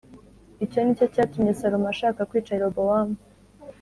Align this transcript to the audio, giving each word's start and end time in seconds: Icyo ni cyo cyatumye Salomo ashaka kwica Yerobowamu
Icyo 0.65 0.79
ni 0.81 0.97
cyo 0.97 1.05
cyatumye 1.13 1.51
Salomo 1.59 1.87
ashaka 1.93 2.27
kwica 2.29 2.51
Yerobowamu 2.55 3.15